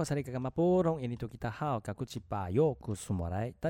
[0.00, 0.04] 大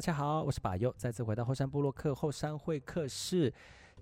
[0.00, 3.52] 家好，我是把右，再次回到后山部落客后山会客室。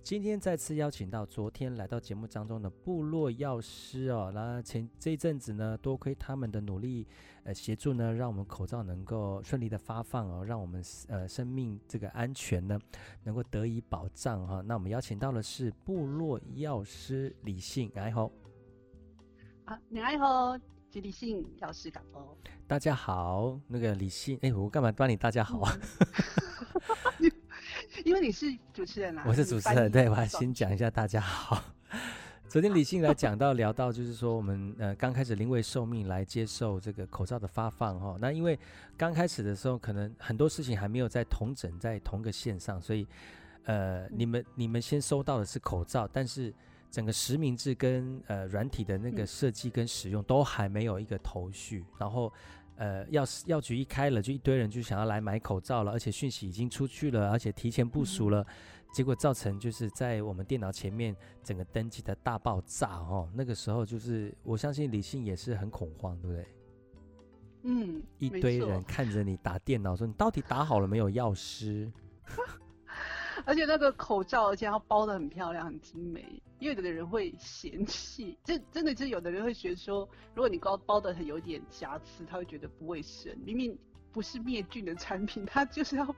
[0.02, 7.06] 今天再次邀请到昨天来到节目当中的部落药师哦，那前这一阵子呢，多亏他们的努力，
[7.44, 12.78] 呃，协助呢，让我们口罩能够顺利的发放哦，让我们呃生命这个安全呢
[13.24, 14.62] 能够得以保障哈、哦。
[14.62, 18.30] 那我们邀请到的是部落药师李信，你好，
[19.64, 20.58] 啊，你好。
[20.90, 22.34] 吉利信药师感哦，
[22.66, 25.78] 大家好，那个李信，哎、欸，我干嘛帮你大家好啊？
[28.06, 31.62] 因为你是主持人啊，我是主持人，对，我还先讲一下大家好。
[32.48, 38.58] 昨天李信来讲到聊到，就是说我们呃刚开始临危受命来接受这个口罩的发放哈，那因为
[38.96, 43.06] 刚开始的时候可能很多事情还没有在同整在同个线上，所以
[43.64, 46.54] 呃你们你们先收到的是口罩，但是。
[46.90, 52.32] 整个实名制跟呃软体的那个设计跟使用都还没有一个头绪，然后
[52.76, 58.46] 呃药药局一开了，就一堆人就想要来买口罩了，而且讯息已经出去了，而且提前部署了，
[58.92, 66.46] 结果造成就是在我们电脑前面整个登记的大爆炸哦，那个时候就是我相信理性也是很恐慌，对不对？
[67.64, 71.90] 嗯，一堆人看着你打电脑说你到底打好了没有，药师？
[73.48, 76.20] 而且那个口罩，而且要包的很漂亮、很精美，
[76.58, 83.34] 因为有的人会嫌弃，这真的是有的人会觉得说，如果你包包的很有点瑕疵，他会觉得不卫生。
[83.46, 83.74] 明明
[84.12, 86.14] 不是灭菌的产品，他就是要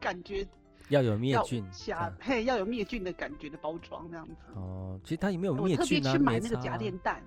[0.00, 0.44] 感觉
[0.88, 4.34] 要有灭菌，瑕嘿要有灭菌的感觉的包装这样子。
[4.56, 5.78] 哦，其实它也没有灭菌啊。
[5.78, 7.22] 我特别去买那个夹链袋，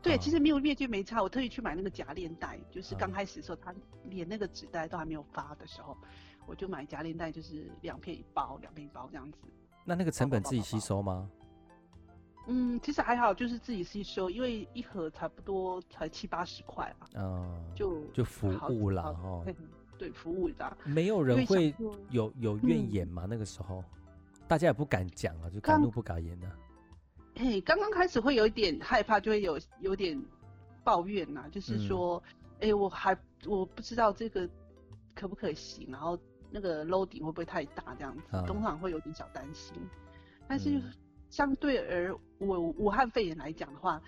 [0.00, 1.22] 对，其实没有灭菌没差。
[1.22, 3.74] 我特意去买那个夹链袋，就是刚开始的时候，他
[4.04, 5.94] 连那个纸袋都还没有发的时候。
[6.46, 9.38] 我就买夹链袋，就是两片一包，两片一包这样子。
[9.84, 11.28] 那那个成本自己吸收吗？
[12.48, 17.08] 嗯，其实还好，就是自己吸收，因为一盒差不多才七八十块啊。
[17.14, 19.44] 嗯，就就服务啦，哦。
[19.98, 20.76] 对，服务的。
[20.84, 21.74] 没有人会
[22.10, 23.26] 有有怨言吗？
[23.28, 23.82] 那个时候，
[24.46, 26.50] 大家也不敢讲啊，就敢怒不敢言的。
[27.34, 30.20] 嘿，刚刚开始会有一点害怕，就会有有点
[30.84, 32.22] 抱怨呐，就是说，
[32.60, 34.48] 哎，我还我不知道这个
[35.14, 36.16] 可不可行，然后。
[36.50, 37.94] 那个 loading 会不会太大？
[37.98, 39.74] 这样子，嗯、通常会有点小担心。
[40.48, 40.80] 但是
[41.30, 44.00] 相对而我武汉肺炎来讲的话，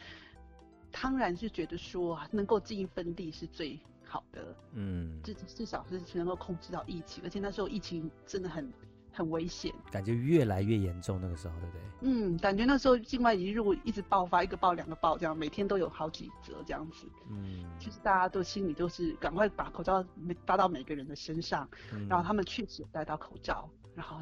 [0.91, 4.57] 当然是觉得说能够尽一份力是最好的。
[4.73, 8.73] 嗯，至至少是能够控制到疫情，而且那时候疫情真的很。
[9.19, 11.21] 很危险，感觉越来越严重。
[11.21, 11.83] 那个时候，对不对？
[12.03, 17.09] 嗯，感觉那时候境外移入一直爆发，一个爆两个爆，这样每天都有好几则这样子。
[17.29, 20.07] 嗯，其实大家都心里都是赶快把口罩
[20.47, 24.21] 发到每个人的身上，嗯、然后他们确实有戴到口罩，然后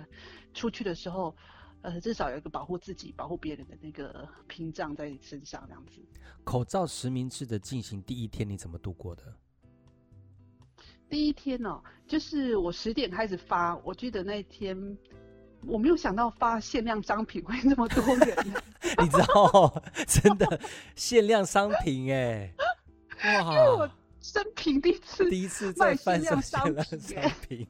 [0.54, 1.36] 出去的时候，
[1.82, 6.00] 呃，至少有一个保护自己、保护别人的那个屏障在身上，这样子。
[6.42, 9.22] 口罩实名制的进行第一天，你怎么度过的？
[11.08, 14.76] 第一天哦，就是我十点开始发，我记得那天
[15.66, 18.36] 我没有想到发限量商品会那么多人，
[18.98, 20.60] 你知道，真的
[20.94, 22.52] 限量商品哎，
[23.42, 23.54] 哇！
[23.54, 23.90] 因为我
[24.20, 27.66] 生平第一次第一次在贩售限量商品。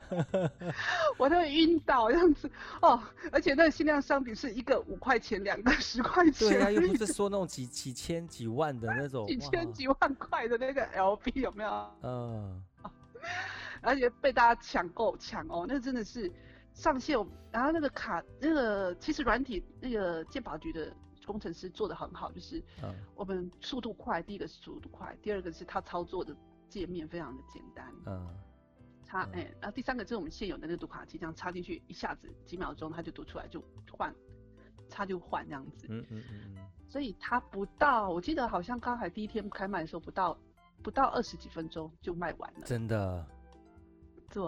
[1.18, 6.48] 我都会晕倒这样子哦，而且那个限量商品是一个五块钱，两个十块钱。
[6.48, 11.70] 对啊，又不是说那种几几千几万的那种， 几千几万块的那个 LV 有没有？
[12.02, 12.90] 嗯、呃。
[13.82, 16.30] 而且被大家抢购抢哦，那真的是
[16.72, 17.18] 上线，
[17.50, 20.92] 然后那个卡那个其实软体那个健保局的
[21.26, 22.62] 工程师做的很好，就是
[23.16, 26.32] 我们速度快，第一个是速度快，第二个是他操作的
[26.68, 27.92] 界面非常的简单。
[28.06, 28.26] 嗯。
[29.12, 34.14] 插哎，然后第三个就是我们现有的那个读卡器，这样插进去，一下子几秒钟它就读出来，就换，
[34.88, 35.86] 插就换这样子。
[35.90, 36.56] 嗯嗯嗯。
[36.88, 40.38] 所以它不到，我记得好像刚才第一天开卖的时候，不到
[40.82, 42.60] 不到二十几分钟就卖完了。
[42.64, 43.26] 真的。
[44.30, 44.42] 对，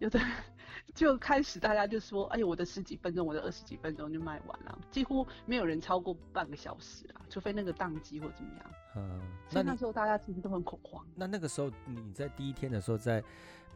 [0.00, 0.20] 有的
[0.94, 8.70] 就开始大家就说，哎呦，我的十几分钟，我的二十几分钟就卖完了，几乎没有人超过半个小时啊，除非那个宕机或怎么样。
[8.96, 9.20] 嗯。
[9.50, 11.04] 那那时候大家其实都很恐慌。
[11.14, 13.22] 那那个时候你在第一天的时候在。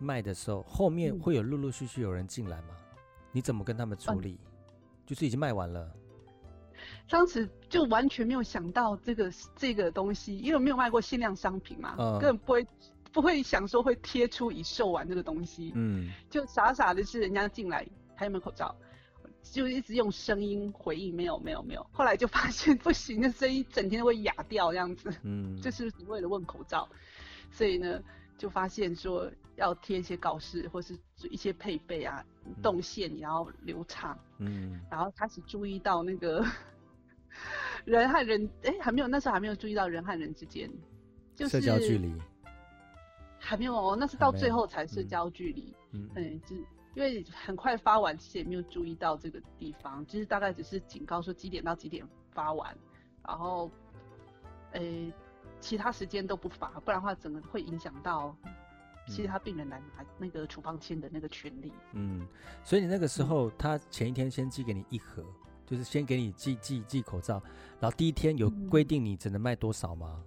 [0.00, 2.69] 卖的时候，后面会有陆陆续续有人进来吗？
[2.70, 2.99] 嗯、
[3.32, 4.38] 你怎么跟他们处理？
[4.44, 4.75] 嗯、
[5.05, 5.93] 就是已经卖完了。
[7.11, 12.67] 当时就完全没有想到这个这个东西，因为我没有卖过限量商品嘛，嗯、根本不会
[13.12, 15.73] 不会想说会贴出已售完这个东西。
[15.75, 18.73] 嗯，就傻傻的是人家进来还有没有口罩，
[19.43, 21.87] 就一直用声音回应，没有没有没有。
[21.93, 25.11] 后来就发现不行，那声音整天都会哑掉这样子。
[25.23, 26.88] 嗯，就是为了问口罩，
[27.50, 28.02] 所以呢，
[28.37, 30.99] 就发现说要贴一些告示或是
[31.31, 32.25] 一些配备啊，
[32.62, 34.19] 动线也要流畅。
[34.38, 36.44] 嗯，然后开始注意到那个
[37.87, 40.70] 人和人，哎、欸，还没有那时候还没有注意到人和人之间
[41.35, 42.12] 就是社交距离，
[43.38, 45.75] 还没有哦，那是到最后才社交距离。
[45.93, 46.55] 嗯，嗯，就。
[46.99, 52.77] 因为很快发完，其实也没有注意到这个地方，就是大概只是警告说几点到几点发完，
[53.25, 53.71] 然后，
[54.73, 54.83] 呃，
[55.61, 58.37] 其他时间都不发，不然的话整个会影响到
[59.06, 61.73] 其他病人来拿那个处方签的那个权利。
[61.93, 62.27] 嗯，
[62.65, 65.25] 所以你那个时候，他前一天先寄给你一盒，
[65.65, 67.41] 就是先给你寄寄寄口罩，
[67.79, 70.21] 然后第一天有规定你只能卖多少吗？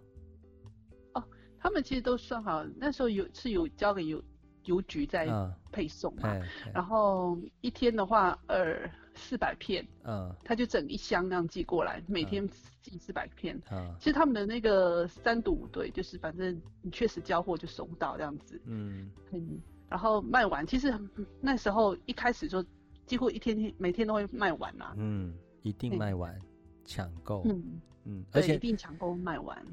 [1.16, 1.24] 哦，
[1.60, 4.24] 他们其实都算好，那时候有是有交给有。
[4.66, 5.28] 邮局在
[5.72, 6.44] 配送嘛，嗯、
[6.74, 12.48] 然后一天的话，呃四百片，嗯，他就整一箱那样寄过来，每天
[12.82, 19.12] 寄四百片，嗯，其实他们的那个三赌五对，就是反正你确实交货就送到这样子，嗯。
[19.32, 19.60] 嗯，
[19.90, 20.94] 然后卖完，其实
[21.40, 22.64] 那时候一开始就
[23.06, 26.38] 几乎一天天每天都会卖完啦，嗯，一定卖完，
[26.86, 27.82] 抢购，嗯。
[28.04, 29.64] 嗯，而且一定抢购卖完，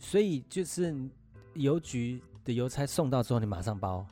[0.00, 0.92] 所以就是
[1.54, 4.04] 邮局的邮差送到之后，你马上包。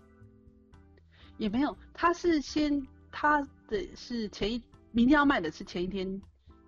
[1.39, 4.63] 也没有，他是先他的是前一
[4.93, 6.21] 明天要卖的是前一天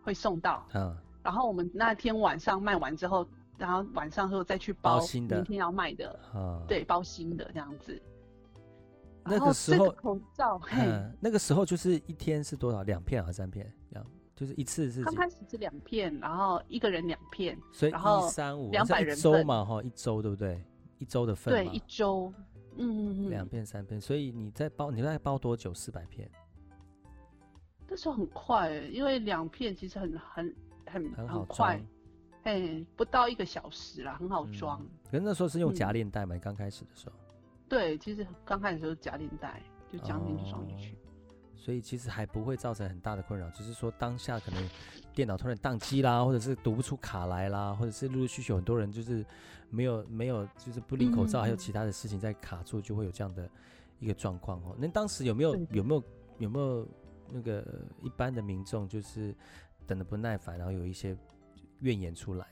[0.02, 3.26] 会送到，嗯，然后我们那天晚上卖完之后，
[3.58, 8.00] 然后晚上之后再去包，包新的，明天要卖的，嗯，对，包新的这样子。
[9.22, 12.82] 那个时候口罩，嗯，那个时候就是一天是多少？
[12.84, 13.70] 两片还是三片？
[13.90, 15.04] 两就是一次是。
[15.04, 20.64] 刚开始是两片，然后一个人两片，所以一三五两百人一周嘛，哈，一周对不对？
[20.98, 22.32] 一周的份，对，一周。
[22.76, 25.72] 嗯嗯嗯，两片三片，所以你在包，你大概包多久？
[25.74, 26.30] 四百片？
[27.88, 30.54] 那时候很快，因为两片其实很很
[30.86, 31.82] 很很好快，
[32.44, 34.80] 哎，不到一个小时啦，很好装。
[35.10, 36.36] 可是那时候是用夹链袋嘛？
[36.38, 37.16] 刚开始的时候。
[37.68, 39.62] 对，其实刚开始的时候夹链袋
[39.92, 40.96] 就将进去装进去。
[41.62, 44.70] 所以其实还不会造成很大的困扰，只是说当下可能
[45.14, 49.22] 电脑突然宕机啦，或者是读不出卡来啦，或者是陆陆续续很多人就是
[49.68, 53.46] 没有没有就是不离口罩，还有其他的事情在卡住，就会有这样的
[53.98, 54.74] 一个状况哦。
[54.78, 56.02] 那当时有没有有没有
[56.38, 56.88] 有没有
[57.30, 57.62] 那个
[58.02, 59.34] 一般的民众就是
[59.86, 61.14] 等的不耐烦，然后有一些
[61.80, 62.46] 怨言出来？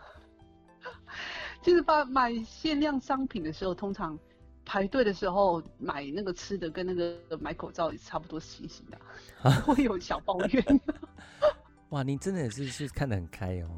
[1.62, 4.18] 就是把买限量商品的时候，通常。
[4.66, 8.98] 排队的时候买那个吃的，跟那个买口罩也差不多情形的，
[9.40, 10.80] 啊、 会有小抱怨。
[11.90, 13.70] 哇，你真的也是是看得很开哦。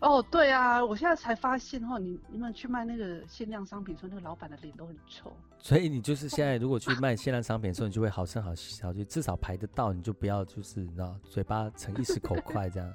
[0.00, 5.34] 哦，对啊，我现在才发现哦，你你们去卖那个限量商品的时候，那个老板的脸都很臭。
[5.58, 12.94] 所以你就是现在如果去卖限量商品的时候，你就会好声好气，就至少排得到，你就不要就是你知道嘴巴逞一时口快这样。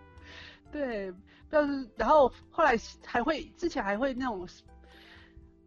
[0.72, 1.12] 对，
[1.50, 4.48] 不要是，然后后来还会之前还会那种。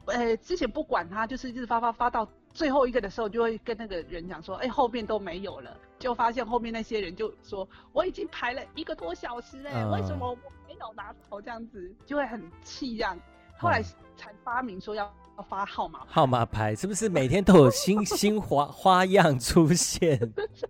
[0.05, 11.41] 呃、欸，之前不管他，就是一直发发发到最后一个的时候，就会跟那个人讲说，哎、欸，后面都没有了，就发现后面那些人就说，我已经排了一个多小时嘞、欸，嗯、为什么我没有拿到？
[11.41, 13.17] 这样子，就会很气这样。
[13.57, 13.81] 后来
[14.15, 20.19] 才发明说要要发号码号码牌，是不是每天都有新新花花样出现？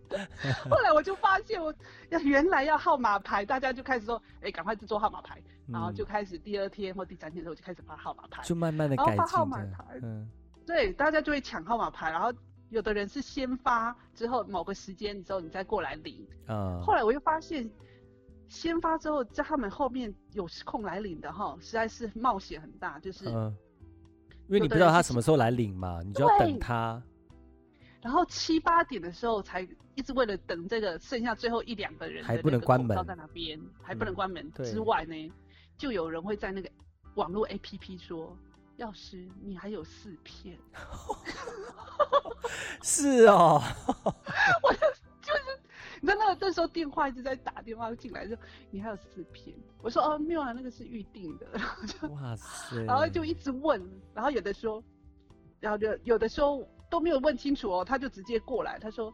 [0.69, 1.74] 后来我就发现，我
[2.10, 5.41] 要原来要号码牌，大家就开始说，哎、欸，赶快制作号码牌。
[5.67, 9.25] 然后就开始第二天或第三天的时候就开始发号码牌，就慢慢的改进。
[9.25, 10.29] 号码牌，嗯，
[10.63, 12.12] 对，大家就会抢号码牌。
[12.12, 12.31] 然后
[12.69, 16.24] 有的人是先发之后某个时间之后你再过来领。
[16.45, 16.81] 啊、嗯。
[16.84, 17.67] 后来我又发现，
[18.48, 23.25] 先发之后在他们后面有空来领的哈，实在是冒险很大，就是。
[24.48, 24.50] 嗯。
[24.50, 27.02] 因为你不知道他什么时候来领嘛，你就要等他。
[28.02, 35.16] 然后七八点的时候才一直为了等这个剩下最后一两个人还不能关门，在那边还不能关门之外呢。
[35.16, 35.32] 嗯
[35.78, 36.70] 就有人会在那个
[37.16, 38.34] 网络 APP 说
[38.78, 40.58] ：“药师，你还有四片。
[42.82, 43.62] ”是哦，
[44.64, 45.02] 我就就是
[46.06, 48.38] 你知道那个这时候电话一直在打电话进来，说
[48.70, 49.56] 你还有四片。
[49.82, 52.84] 我说：“哦，没有啊，那个是预定的。”然后就哇塞！
[52.84, 53.84] 然后就一直问，
[54.14, 54.84] 然后有的说，
[55.60, 59.12] 然后就有的时候都没有问清楚哦，他就直接过来，他说。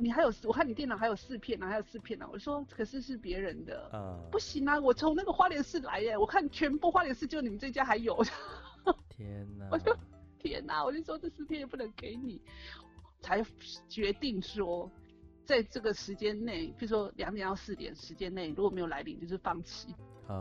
[0.00, 2.28] 你还有，我看你电脑还有四片呢，还有四片呢。
[2.32, 8.20] 我说，可是是别人的，嗯，不行啊，我从那个花莲市来耶，我看全部花莲市就你们这家还有。
[9.08, 9.68] 天哪！
[9.70, 9.96] 我就
[10.36, 12.42] 天哪，我就说这四片也不能给你，
[13.20, 13.40] 才
[13.88, 14.90] 决定说，
[15.44, 19.94] 在这个时间内，比如说两点到四点时间内，如果没有来领，就是放弃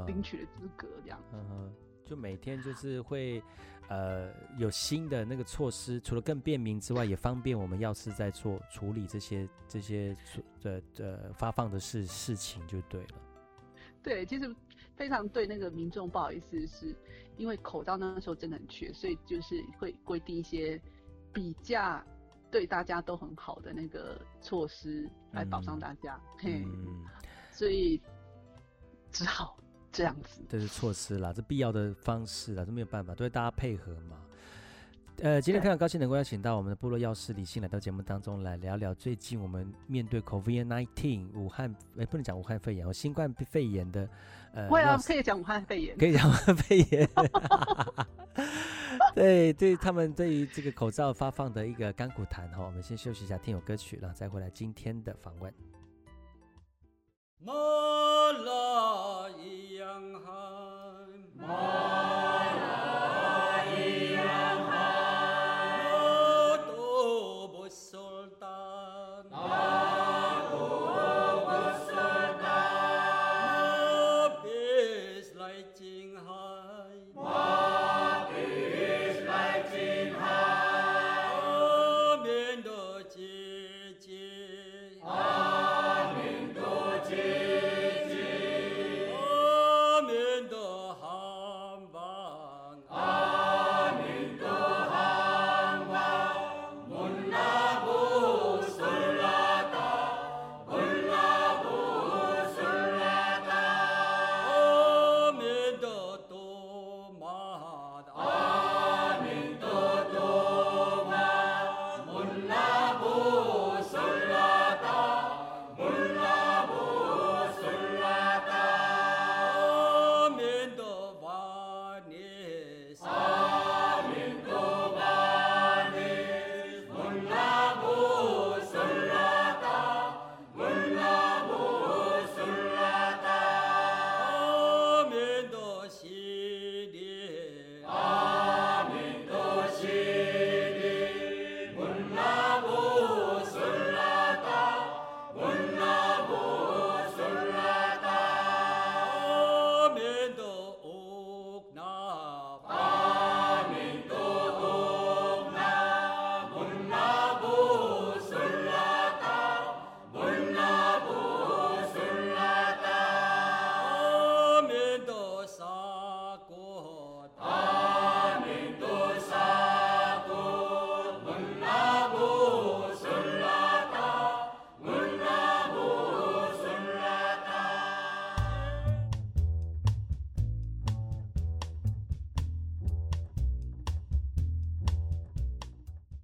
[0.07, 1.19] 领取的资格这样。
[1.33, 1.73] 嗯哼，
[2.05, 3.43] 就每天就是会，
[3.89, 10.15] 呃有新的那个措施，除了更便民之外，也方便我们药师在做处理这些这些
[10.61, 13.21] 的的发放的事事情就对了。
[14.01, 14.53] 对，其实
[14.95, 16.95] 非常对那个民众不好意思，是
[17.35, 20.81] 因为口罩那时候真的很缺，所以就是会规定一些
[21.33, 22.01] 比较
[22.53, 26.15] 对大家都很好的那个措施来保障大家。
[26.15, 27.03] 嗯、嘿，嗯、
[27.49, 27.99] 所以
[29.11, 29.57] 只好
[29.91, 30.43] 这样子。
[30.47, 34.17] 这是措施啦，这必要的方式啦，这没有办法，都是大家配合嘛。
[35.23, 44.07] 呃，今天非常高兴能够邀请到我们的部落药师李欣来到节目当中来聊聊最近我们面对 COVID-19 武汉，哎，不能讲武汉肺炎哦，新冠肺炎的，
[44.53, 47.09] 呃，会啊，可以讲武汉肺炎，可以讲武汉肺炎。
[49.13, 55.53] 对对，他们对于这个口罩发放的一个甘苦谈哈，我们先休息一下，听首歌曲，然后再回来今天的访问。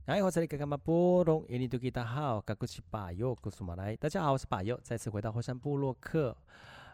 [0.10, 3.96] 哎，我是里格玛波隆，印尼土吉大好，嘎古奇巴尤古苏马来。
[3.96, 6.36] 大家好，我是巴尤，再次回到后山部落客，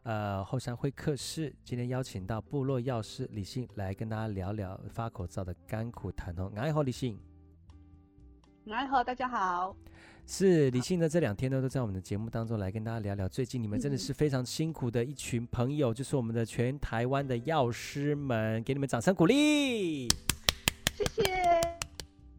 [0.04, 1.56] 呃，后山会客室。
[1.64, 6.52] 今天邀请到部落药师李信来跟大家聊聊发口罩的甘苦谈哦。
[6.58, 7.18] 哎，好，李信。
[8.70, 9.74] 哎，好，大家好。
[10.28, 13.30] 是李信呢，这两天呢都在我们的节目当中来跟大家聊聊。
[13.30, 20.10] 最近你们真的是非常辛苦的一群朋友，嗯、就是我们的全台湾的药师们，给你们掌声鼓励。
[20.94, 21.75] 谢谢。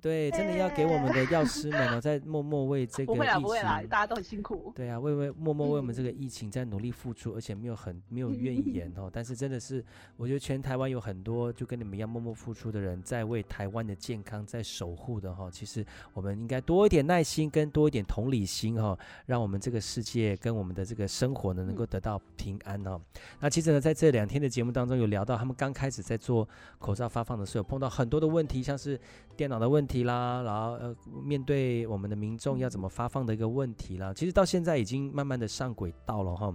[0.00, 4.72] 对，真的要给我们的药师们哦，在默默为这个疫情，不会啦，不会啦，大家都很辛苦。
[4.74, 9.10] 对啊，为为默默为我们这个疫情在努力付出，而且没有很没有怨言哦。
[9.12, 9.84] 但是真的是，
[10.16, 15.50] 我觉得全台湾有很多就跟你们一样默默付出的人，在为台湾的健康在守护的哈。
[15.50, 23.00] 其实我们应该多一点耐心，跟多一点同理心哈，让我们这个世界跟我们的这个生活呢，能够得到平安哦。
[23.40, 26.48] 那其实呢，在这两天的节目当中，有聊到他们刚开始在做
[26.78, 29.00] 口罩发放的时候，碰到很多的问题，像是
[29.36, 29.96] 电脑的问题。
[30.06, 36.54] 啦，然后呃，面对我们的民众要怎么发放的一个问题啦，其实到现在已经慢慢的上轨道了哈，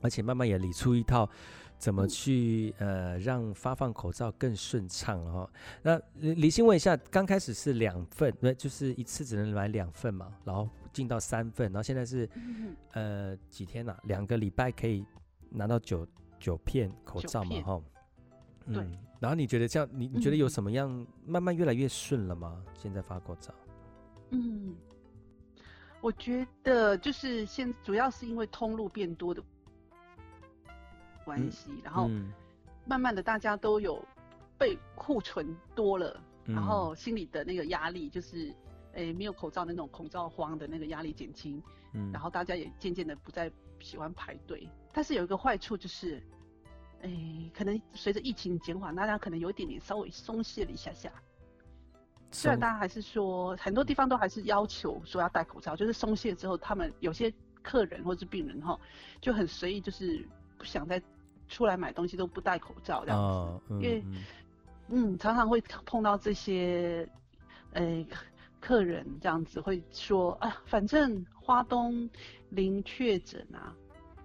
[0.00, 1.28] 而且慢慢也理出一套
[1.78, 5.50] 怎么去呃让发放口罩更顺畅了哈。
[5.82, 12.28] 那李杏问一下，刚开始是两份，对，就是一次只能买两份嘛，然后进到三份，然后现在是
[12.92, 14.00] 呃几天呐、啊？
[14.04, 15.04] 两个礼拜可以
[15.50, 16.06] 拿到九
[16.38, 17.82] 九片口罩嘛哈？
[18.66, 22.60] 嗯然后你觉得这样，你你觉得有什么样慢慢越来越顺了吗？
[22.66, 23.54] 嗯、现在发口罩？
[24.30, 24.74] 嗯，
[26.00, 29.40] 我觉得就是现主要是因为通路变多的
[31.24, 32.10] 关系，嗯、然后
[32.84, 34.04] 慢慢的大家都有
[34.58, 38.52] 被库存多了，嗯、然后心里的那个压力就是，
[38.94, 41.62] 诶没有口罩那种口罩荒的那个压力减轻，
[41.92, 43.48] 嗯，然后大家也渐渐的不再
[43.78, 46.20] 喜欢排队，但是有一个坏处就是。
[47.02, 51.12] 哎、欸，可能随着疫情减缓，大家可能有一点点稍微松懈了一下下。
[52.30, 57.30] 虽然大家还是说很多地方都还是要求说要戴口罩，就是松懈之后，他们有些
[57.60, 58.78] 客人或是病人哈
[59.20, 61.02] 就很随意，就是不想再
[61.46, 64.04] 出来买东西都不戴口罩这样子，哦嗯、因为
[64.88, 67.06] 嗯常常会碰到这些
[67.72, 68.06] 呃、欸、
[68.60, 72.08] 客人这样子会说啊，反正花东
[72.48, 73.76] 零确诊啊，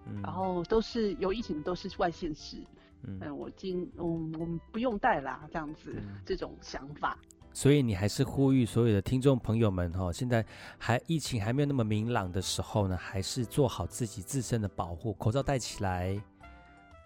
[0.10, 2.58] 嗯、然后都是有疫情都是外县市，
[3.04, 7.18] 嗯，嗯我今我我们不用带啦这样子、嗯、这种想法。
[7.54, 10.46] 所以你还是呼吁所有的听众朋友们哈，现在
[10.78, 16.22] 还疫情还没有那么明朗的时候呢，还是做好自己自身的保护，口罩戴起来，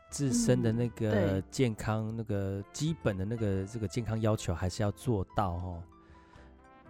[0.09, 5.83] 自身的那个健康、嗯、那个基本的那个这个健康要求还是要做到哈。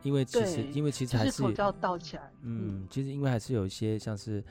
[0.01, 4.43] 因为其实因为其实还是，是口罩戴起来，嗯，其实因为还是有一些像是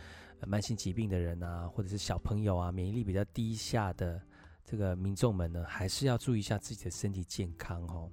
[0.47, 4.21] 慢性疾病的人啊，或者是小朋友啊，免疫力比较低下的
[4.65, 8.11] 这个民众们呢，还是要注意一下自己的身体健康哦。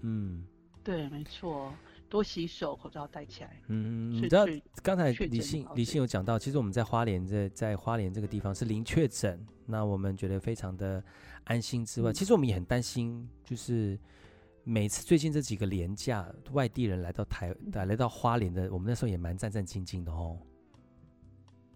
[0.00, 0.46] 嗯，
[0.82, 1.72] 对，没错，
[2.08, 3.60] 多洗手，口罩戴起来。
[3.68, 4.46] 嗯，你知道
[4.82, 11.04] 刚才李信李信有讲到，其实我们在花莲在在花莲这个地方是零确诊，那我们觉得非常的
[11.44, 13.98] 安心之外，嗯、其实我们也很担心，就是
[14.64, 20.38] 每次最近这几个廉价，外地人来到台来来到花莲的，我们那时候也蛮战战兢兢的哦。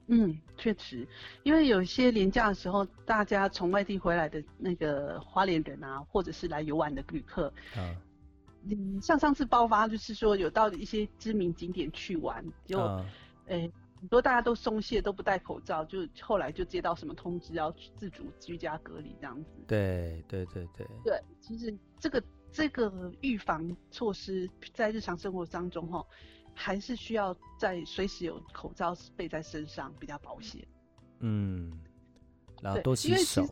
[0.07, 1.07] 嗯，确实，
[1.43, 7.97] 因为有些连假的时候，大家从外地回来的那个花莲人啊，或者是来游玩的旅客，嗯。
[8.67, 12.81] 嗯，像上次爆发，就是说有到一些知名景点去玩，就，
[13.47, 19.51] 诶、嗯，很多大家都松懈，都不戴口罩，就后来就接到什么通知要自主居家隔离这样子。
[19.67, 20.87] 对对对对。
[21.05, 26.03] 对，其实这个这个预防措施在日常生活当中哈，
[26.55, 30.67] 还是需要在随时有口罩备在身上比较保险。
[31.21, 31.73] 嗯，
[32.63, 33.47] 然后多洗手。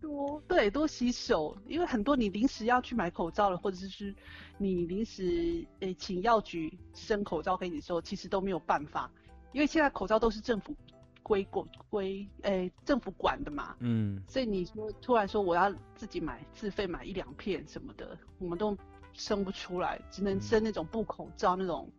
[0.00, 4.14] 多对，多洗手，因为很多你临时要去买口罩了，或者是
[4.58, 9.10] 你临时诶、欸、请药局生口罩给你的时候，其实都没有办法，
[9.52, 10.76] 因为现在口罩都是政府
[11.22, 18.76] 归管归诶政府管的嘛，嗯，所以你说突然说我要自己买自费买一两片什么的，我们都
[19.14, 21.90] 生不出来，只能生那种布口罩那种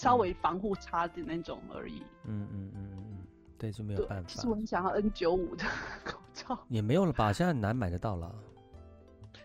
[0.00, 3.26] 稍微防护差的那种而已，嗯嗯嗯嗯。
[3.58, 4.28] 对，就没有办法。
[4.28, 5.64] 其实我很想要 N 九五的
[6.02, 7.30] 口罩，也没有了吧？
[7.30, 8.34] 现在很难买得到了。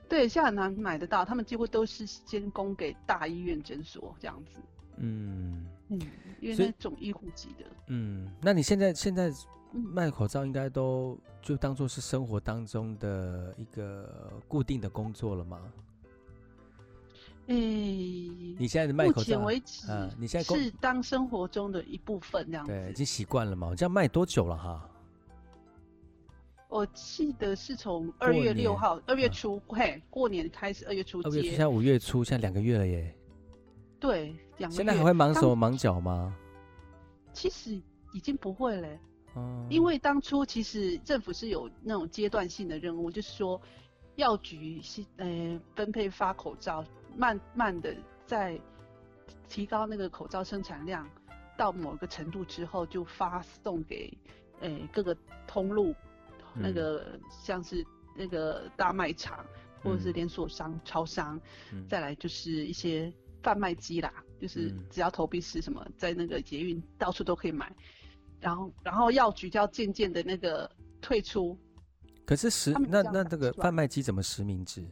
[0.07, 4.59] 对，现在很难买得到，他们几乎都是先供给大医院诊所这样子。
[4.97, 5.99] 嗯嗯，
[6.39, 7.65] 因为那种医护级的。
[7.87, 9.29] 嗯，那你现在现在
[9.73, 15.59] 卖口罩应该都就当做是生活当中的一个固定的工作了吗？
[17.47, 22.71] 诶、欸，你现在的卖口罩，目前为止，嗯，你现在是当生活中的一部分这样子。
[22.71, 23.67] 对，已经习惯了嘛？
[23.67, 24.89] 我这样卖多久了哈？
[26.67, 31.21] 我记得是从二月六号，二月初，啊、嘿，过年开始，二月初。
[31.21, 33.15] 二月初，现在五月初，现在两个月了耶。
[33.99, 34.77] 对，两个月。
[34.77, 36.35] 现在还会忙手忙脚吗？
[37.31, 37.79] 其实
[38.13, 38.99] 已经不会嘞，
[39.35, 43.61] 嗯，因为当初其实政府是有那种阶段性的任务，就是说
[44.15, 46.83] 药局是呃分配发口罩。
[47.15, 48.59] 慢慢的在
[49.47, 51.09] 提高那个口罩生产量
[51.57, 54.11] 到某个程度之后，就发送给
[54.61, 55.15] 诶、欸、各个
[55.47, 55.93] 通路，
[56.55, 59.45] 嗯、那个像是那个大卖场
[59.83, 61.39] 或者是连锁商、嗯、超商，
[61.71, 67.71] 嗯、再来就是一些贩卖机啦，就是只要投币是什么，在那个捷运到处都可以买，
[68.39, 70.69] 然后然后药局就要渐渐的那个
[71.01, 71.57] 退出。
[72.25, 74.83] 可是实那那这个贩卖机怎么实名制？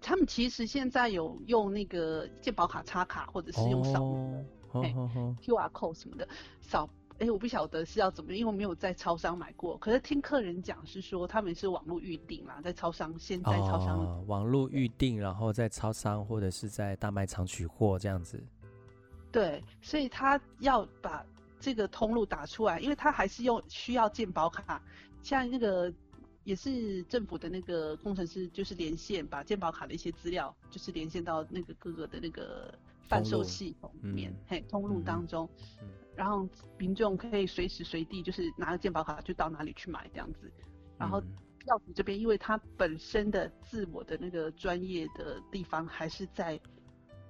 [0.00, 4.00] 他们其实现在有用那个健保卡插卡，或者是用扫
[4.72, 6.28] ，QR code 什么的
[6.60, 6.88] 扫。
[7.14, 9.76] 哎、欸，我不晓得是要怎么，因为我没有在超商买过。
[9.76, 18.42] 可是听客人讲是说，他们是网络预订啦，在超商先在超商、哦、网络预订，然后在超商或者是在大卖场取货这样子。
[19.30, 21.22] 对，所以他要把
[21.58, 24.82] 这个通路打出来，因为他还是用需要健保卡，
[25.22, 25.92] 像那个。
[26.44, 35.48] 也是政府的那个工程师，就是连线把健保卡的一些资料，就是连线到那个各个的那个贩售系统里面，嗯、嘿，通路当中，
[35.82, 36.48] 嗯、然后
[36.78, 40.50] 民众可以随时随地就是拿着健保卡就到哪里去买这样子。
[40.98, 41.22] 然后
[41.66, 46.58] 药局这边，因为它本身的自我的那个专业的地方还是在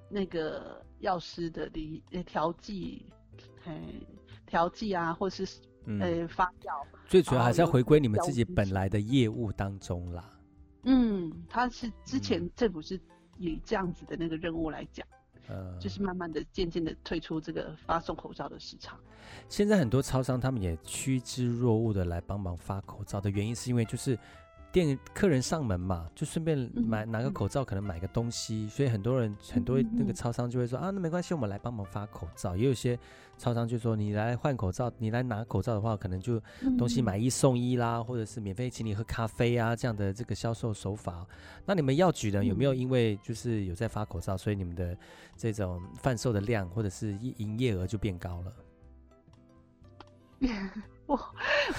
[0.08, 3.06] 那个药师的里调剂，
[3.64, 4.06] 嘿，
[4.46, 5.46] 调剂啊，或是。
[5.86, 10.24] 呃、嗯，发酵，最主要还是要回归你们自己本来的业务当中啦。
[10.84, 13.00] 嗯，他是之前政府是
[13.38, 15.06] 以这样子的那个任务来讲，
[15.48, 18.98] 呃，就是慢慢的、渐渐的退出这个发送口罩的市场。
[19.48, 24.18] 现在很多超商他们也趋之若鹜的来帮忙发口罩的原因，是因为就是。
[24.72, 32.56] 店客人上门嘛，就顺便买拿个口罩，可能买个东西，所以很多人很多那个超商就会说啊，那没关系，我们来帮忙发口罩。
[32.56, 32.98] 也有些
[33.36, 36.40] 超商就说，你来换口罩，你来拿口罩的话，可能就
[36.78, 41.26] 东西买一送一啦，或者是免费请你喝咖啡啊这样的这个销售手法。
[41.66, 44.96] 那你们药局呢，有没有因为就是有在发口罩，所以你们的
[45.36, 48.52] 这种贩售的量或者是营业额就变高了？
[51.06, 51.18] 我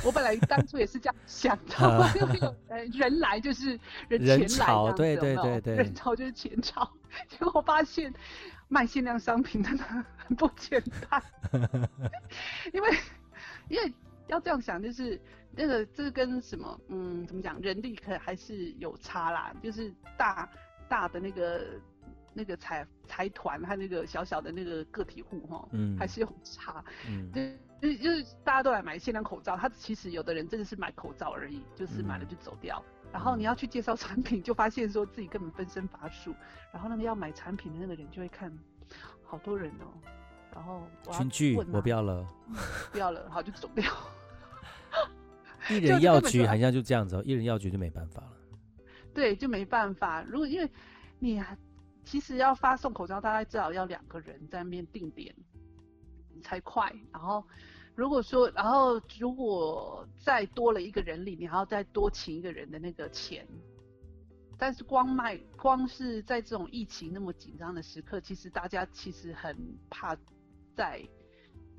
[0.05, 6.89] 我本来当初也是这样想的， 因为有人来就是人钱来，人潮，对对对对，人潮就是钱潮。
[7.27, 8.13] 结果我发现
[8.67, 11.21] 卖限量商品真的很不简单，
[12.71, 12.97] 因为
[13.67, 13.93] 因为
[14.27, 15.19] 要这样想，就是
[15.53, 20.47] 那个这是跟什么，嗯，怎么讲，人力可还是有差啦，就是大
[20.87, 21.65] 大的那个
[22.33, 27.57] 那个财财团和那个小小的那个个体户哈，嗯，还是有差，嗯，对。
[27.81, 32.79] 就就是大家都来买限量口罩，他其实有的人真的是买口罩而已，就是买了就走掉。
[33.05, 36.31] 嗯、然后你要去介绍产品，就发现说自己根本分身乏术。
[36.71, 38.55] 然后那个要买产品的那个人就会看，
[39.23, 39.89] 好多人哦。
[40.53, 42.23] 然后群聚，我不要了，
[42.91, 43.91] 不要了，好就走掉。
[45.67, 48.33] 一人药局好像就这样子哦，一人药局就没办法了。
[49.11, 50.21] 对，就没办法。
[50.21, 50.69] 如果因为
[51.17, 51.41] 你
[52.11, 55.33] 其实要发送口罩，大概至少要两个人在那边定点
[56.43, 57.41] 才快，然后。
[57.93, 63.45] 如果说，然后如果再多了一个人力，你还要再多请一个人的那个钱。
[64.57, 70.17] 但是光卖，光是在这种疫情那么紧张的时刻，其实大家其实很怕
[70.73, 71.05] 在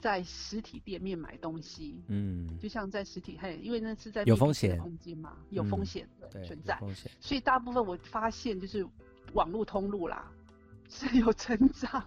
[0.01, 2.05] 在实体店面买东西。
[2.09, 6.79] 嗯，就像在实体，嘿，因为那是在有风险空间嘛，有风险的存在。
[7.21, 8.87] 所以大部分我发现就是
[9.35, 10.31] 网络通路啦
[10.89, 12.05] 是有成长。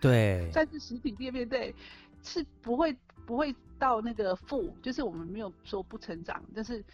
[0.00, 0.50] 对。
[0.52, 1.74] 但是实体店面对
[2.22, 2.96] 是不会。
[3.26, 6.84] 不会到那个负，就是我们没有说不成长，但是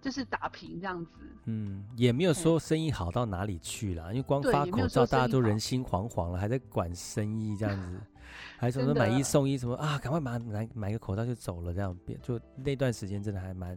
[0.00, 1.10] 就是打平这样子。
[1.46, 8.00] 嗯，也没有说生意好到哪里去了，因为光发口罩大家都人心惶惶了，还在管生意这样子，
[8.56, 13.76] 还什么买一送一什么啊，赶快买买买个口罩就走了这样变，就那段时间真的还蛮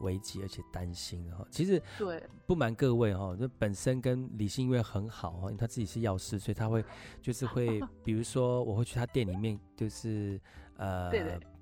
[0.00, 1.46] 危机而且担心的哈。
[1.50, 6.84] 其实对，不瞒各位哈，就本身跟李信因为很好哈，因为他自己是药师，所以他会
[7.22, 10.40] 就是会， 比如说我会去他店里面就是。
[10.80, 11.10] 呃，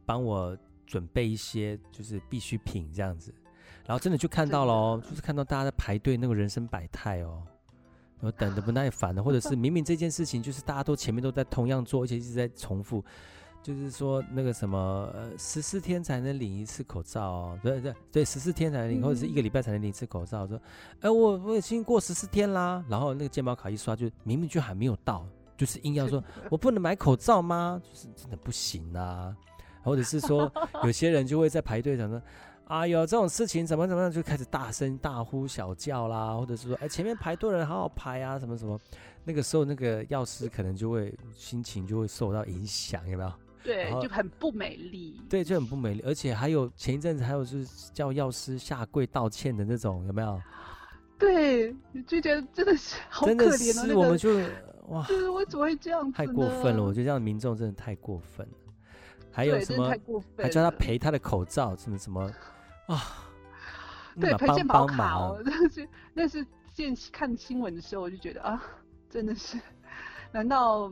[0.04, 3.32] 帮我准备一些就是必需品这样子，
[3.86, 7.42] 然后真的就看到了哦，就是看到大家在排队，那个人生百态哦，
[8.20, 13.02] 我等的不 耐烦了，或者是明明这件事情就是大家都前面都在同样做，而且一直在重复，
[13.66, 20.56] 就是说那个什么呃十四天才能领一次口罩哦，对对对，十四天才能领，或者是一个礼拜才能领一次口罩，说，
[21.00, 25.26] 哎我我已经过十四天啦，然后那个健保卡一刷，就明明就还没有到。
[25.56, 27.82] 就是硬要说，我不能买口罩吗？
[27.82, 29.34] 就是真的不行啊，
[29.82, 30.52] 或者是说，
[30.84, 32.22] 有些人就会在排队，想说，
[32.66, 38.78] 哎呦，这种事情怎么怎么样，就开始大声大呼小叫啦，或者是说，哎，前面排队的人好好排啊，什么什么，
[39.24, 43.32] 那个时候那个药师可能就会心情就会受到影响，有没有？
[43.66, 45.20] 对，就很不美丽。
[45.28, 50.40] 对，就很不美丽，而且还有前一阵子还有就是叫药师下跪道歉的那种，有没有？
[51.18, 51.74] 对，
[52.06, 54.30] 就觉得真的是好可怜的，那个，我们就。
[54.88, 55.04] 哇！
[55.08, 56.16] 就是我怎么会这样子？
[56.16, 56.84] 太过分了！
[56.84, 58.52] 我觉得这样的民众真的太过分了。
[59.32, 59.92] 还有什么？
[60.38, 62.22] 还叫他赔他的口罩，什么什么
[62.86, 63.02] 啊？
[64.20, 65.42] 对，赔健保卡哦。
[65.44, 68.62] 那是那是见看新闻的时候，我就觉得啊，
[69.10, 69.58] 真的是，
[70.30, 70.88] 难道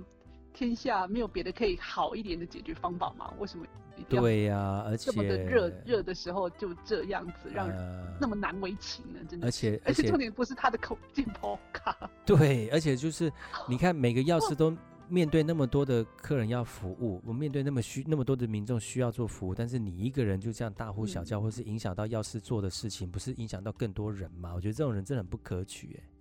[0.54, 3.30] 天下没有别的可以好一点的解决方法吗？
[3.38, 3.66] 为什么？
[4.08, 9.20] 对呀、啊，而且这么的热热的时候就这样子，让人那么难为情呢？
[9.28, 9.46] 真的。
[9.46, 12.10] 而且而且重点不是他的口健保卡。
[12.26, 13.30] 对，而且就是
[13.68, 14.76] 你看，每个药师都
[15.08, 24.52] 面对那么多的客人要服务，我面对那么需那么多的民众需要做服务，但是你一个人就这样大呼小叫，嗯、或是影响到药师做的事情，不是影响到更多人吗？
[24.54, 26.13] 我觉得这种人真的很不可取，哎。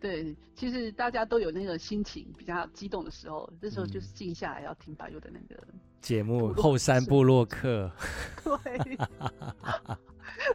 [0.00, 5.62] 对，其实大家都有那个心情比较激动的时候，这时候就是静下来要听巴佑的那个
[6.00, 7.90] 节目《后山部落客
[8.62, 8.96] 》。对，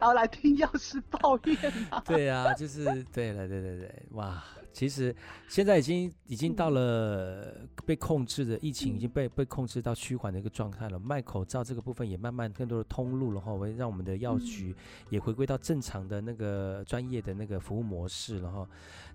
[0.00, 1.56] 然后来听药师抱怨
[1.90, 2.02] 啊。
[2.08, 4.42] 对啊，就是对了，对对对，哇。
[4.74, 5.14] 其实
[5.48, 10.98] 现在已经已经到了被控制的疫情已经被被控制到趋缓的一个状态了。
[10.98, 14.74] 卖口罩这个部分也慢慢更多的通路了哈，会让我们的药局
[15.10, 18.68] 也回归到正常的那个专业的那个服务模式了哈。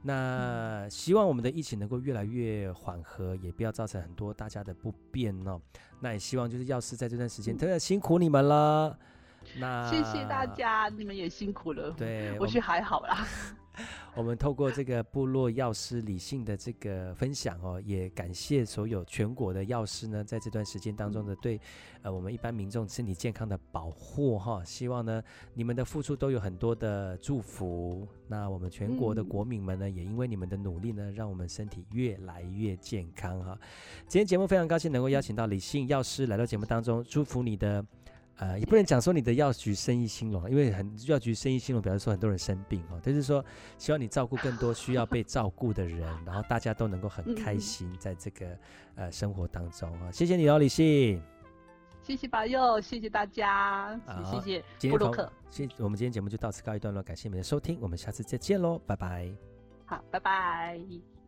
[0.04, 5.60] 那希望我们的疫情能够越来越缓和，也不要造成很多大家的不便哦。
[6.00, 8.98] 那也希望就是药师在这段时间特别辛苦你们了。
[9.58, 11.92] 那谢谢大家，你们也辛苦了。
[11.92, 13.28] 对，我觉得还好啦。
[14.16, 21.60] 我们透过这个部落药师理性的这个分享哦，也感谢所有全国的药师呢，在这段时间当中的对
[22.02, 24.64] 呃我们一般民众身体健康的保护哈。
[24.66, 28.08] 希望呢你们的付出都有很多的祝福。
[28.28, 33.58] 那我们全国的国民们呢，也因为你们的努力呢，让我们身体越来越健康哈。
[34.08, 37.86] 今天节目非常高兴能够邀请到李信药师来到节目当中，祝福你的。
[38.40, 43.00] 呃，也不能讲说你的药局生意兴隆，因为很药局生意兴隆，表示说很多人生病哦。
[43.04, 43.44] 但是说，
[43.78, 48.58] 希望你照顾更多需要被照顾的人，然后大家都能够很开心在这个
[48.96, 50.10] 呃生活当中啊。
[50.12, 51.22] 谢谢你哦，李信。
[52.02, 55.32] 谢谢保佑，谢谢大家，谢谢布鲁克。
[55.50, 59.30] 谢，我们今天节目就到此告一段落，感谢你们的收听，我们下次再见喽，拜拜。
[59.86, 61.19] 好，拜拜。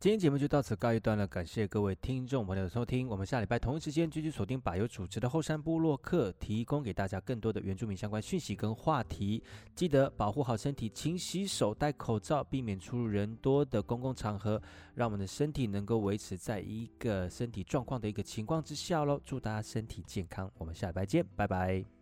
[0.00, 3.06] 今天节目就到此告一段落，感谢各位听众朋友的收听。
[3.06, 9.42] 我们下礼拜同一时间继续锁定百忧主持的后山部落客，提供给大家更多的原住民相关讯息跟话题。
[9.74, 14.58] 记得保护好身体，勤洗手，戴口罩，避免出入人多的公共场合，
[14.94, 19.20] 让我们的身体能够维持在一个身体状况的一个情况之下喽。
[19.22, 21.99] 祝大家身体健康，我们下礼拜见，拜拜。